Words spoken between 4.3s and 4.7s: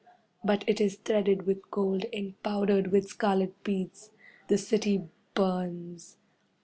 The